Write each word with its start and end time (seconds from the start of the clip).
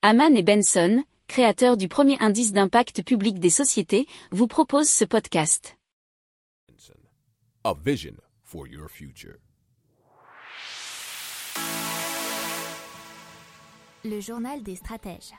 Haman 0.00 0.36
et 0.36 0.44
Benson, 0.44 1.02
créateurs 1.26 1.76
du 1.76 1.88
premier 1.88 2.16
indice 2.20 2.52
d'impact 2.52 3.02
public 3.02 3.40
des 3.40 3.50
sociétés, 3.50 4.06
vous 4.30 4.46
proposent 4.46 4.88
ce 4.88 5.04
podcast. 5.04 5.76
A 7.64 7.74
vision 7.84 8.12
for 8.44 8.68
your 8.68 8.88
future. 8.88 9.34
Le 14.04 14.20
journal 14.20 14.62
des 14.62 14.76
stratèges. 14.76 15.32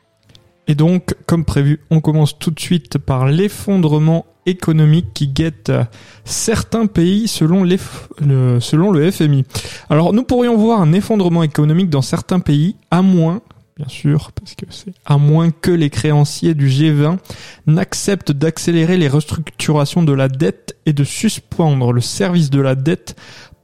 Et 0.68 0.76
donc, 0.76 1.16
comme 1.26 1.46
prévu, 1.46 1.80
on 1.90 2.02
commence 2.02 2.38
tout 2.38 2.52
de 2.52 2.60
suite 2.60 2.98
par 2.98 3.28
l'effondrement 3.28 4.26
économique 4.46 5.14
qui 5.14 5.30
guette 5.30 5.72
certains 6.26 6.86
pays 6.86 7.30
selon, 7.30 7.64
le, 7.64 8.60
selon 8.60 8.92
le 8.92 9.10
FMI. 9.10 9.46
Alors, 9.90 10.12
nous 10.12 10.24
pourrions 10.24 10.58
voir 10.58 10.82
un 10.82 10.92
effondrement 10.92 11.44
économique 11.44 11.90
dans 11.90 12.02
certains 12.02 12.42
pays, 12.42 12.76
à 12.92 13.02
moins 13.02 13.42
bien 13.80 13.88
sûr, 13.88 14.34
parce 14.34 14.56
que 14.56 14.66
c'est 14.70 14.94
à 15.06 15.18
moins 15.18 15.52
que 15.52 15.72
les 15.72 15.90
créanciers 15.90 16.54
du 16.54 16.68
G20 16.68 17.18
n'acceptent 17.66 18.34
d'accélérer 18.34 18.98
les 18.98 19.08
restructurations 19.08 20.04
de 20.04 20.12
la 20.12 20.28
dette 20.28 20.78
et 20.86 20.92
de 20.92 21.06
suspendre 21.06 21.94
le 21.94 22.02
service 22.02 22.50
de 22.50 22.60
la 22.60 22.76
dette 22.76 23.16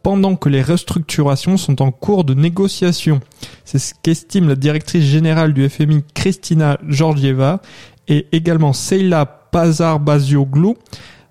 pendant 0.03 0.37
que 0.37 0.47
les 0.47 0.61
restructurations 0.61 1.57
sont 1.57 1.81
en 1.81 1.91
cours 1.91 2.23
de 2.23 2.33
négociation. 2.33 3.19
C'est 3.65 3.79
ce 3.79 3.93
qu'estime 4.01 4.47
la 4.47 4.55
directrice 4.55 5.03
générale 5.03 5.53
du 5.53 5.67
FMI 5.67 6.03
Christina 6.13 6.79
Georgieva 6.87 7.61
et 8.07 8.27
également 8.31 8.71
Seila 8.71 9.25
Pazar-Bazioglou, 9.51 10.77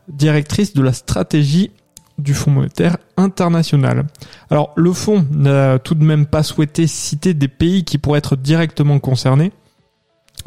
directrice 0.09 0.75
de 0.75 0.83
la 0.83 0.93
stratégie 0.93 1.71
du 2.19 2.35
Fonds 2.35 2.51
monétaire 2.51 2.97
international. 3.17 4.07
Alors 4.51 4.73
le 4.77 4.93
fonds 4.93 5.27
n'a 5.33 5.79
tout 5.79 5.95
de 5.95 6.05
même 6.05 6.27
pas 6.27 6.43
souhaité 6.43 6.87
citer 6.87 7.35
des 7.35 7.49
pays 7.49 7.85
qui 7.85 7.99
pourraient 7.99 8.19
être 8.19 8.37
directement 8.37 8.99
concernés, 8.99 9.53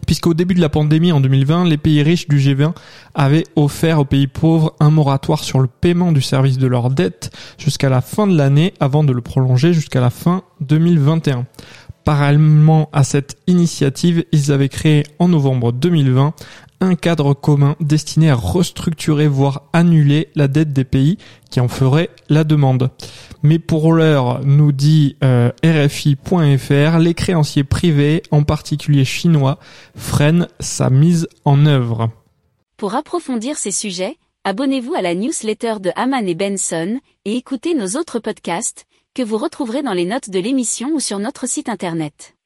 puisqu'au 0.05 0.33
début 0.33 0.53
de 0.53 0.61
la 0.61 0.69
pandémie 0.69 1.11
en 1.11 1.19
2020, 1.19 1.65
les 1.65 1.77
pays 1.77 2.01
riches 2.03 2.27
du 2.27 2.37
G20 2.39 2.73
avaient 3.15 3.45
offert 3.55 3.99
aux 3.99 4.05
pays 4.05 4.27
pauvres 4.27 4.75
un 4.79 4.89
moratoire 4.89 5.43
sur 5.43 5.59
le 5.59 5.67
paiement 5.67 6.11
du 6.11 6.21
service 6.21 6.57
de 6.57 6.67
leur 6.67 6.89
dette 6.89 7.31
jusqu'à 7.57 7.89
la 7.89 8.01
fin 8.01 8.27
de 8.27 8.37
l'année 8.37 8.73
avant 8.79 9.03
de 9.03 9.13
le 9.13 9.21
prolonger 9.21 9.73
jusqu'à 9.73 10.01
la 10.01 10.09
fin 10.09 10.43
2021. 10.61 11.45
Parallèlement 12.03 12.89
à 12.93 13.03
cette 13.03 13.35
initiative, 13.47 14.23
ils 14.31 14.53
avaient 14.53 14.69
créé 14.69 15.03
en 15.19 15.27
novembre 15.27 15.73
2020 15.73 16.33
un 16.79 16.95
cadre 16.95 17.33
commun 17.33 17.75
destiné 17.79 18.29
à 18.29 18.35
restructurer 18.35 19.27
voire 19.27 19.63
annuler 19.73 20.29
la 20.35 20.47
dette 20.47 20.73
des 20.73 20.83
pays 20.83 21.17
qui 21.49 21.59
en 21.59 21.67
feraient 21.67 22.09
la 22.29 22.43
demande. 22.43 22.91
Mais 23.43 23.59
pour 23.59 23.93
l'heure, 23.93 24.41
nous 24.43 24.71
dit 24.71 25.15
euh, 25.23 25.51
RFI.fr, 25.63 26.97
les 26.99 27.13
créanciers 27.13 27.63
privés, 27.63 28.23
en 28.31 28.43
particulier 28.43 29.05
chinois, 29.05 29.59
freinent 29.95 30.47
sa 30.59 30.89
mise 30.89 31.27
en 31.45 31.65
œuvre. 31.65 32.09
Pour 32.77 32.95
approfondir 32.95 33.57
ces 33.57 33.71
sujets, 33.71 34.17
abonnez-vous 34.43 34.93
à 34.93 35.01
la 35.01 35.15
newsletter 35.15 35.75
de 35.79 35.91
Haman 35.95 36.27
et 36.27 36.35
Benson 36.35 36.99
et 37.25 37.35
écoutez 37.35 37.73
nos 37.73 37.99
autres 37.99 38.19
podcasts 38.19 38.85
que 39.13 39.23
vous 39.23 39.37
retrouverez 39.37 39.81
dans 39.81 39.93
les 39.93 40.05
notes 40.05 40.29
de 40.29 40.39
l'émission 40.39 40.89
ou 40.93 40.99
sur 40.99 41.17
notre 41.17 41.47
site 41.47 41.69
internet. 41.69 42.36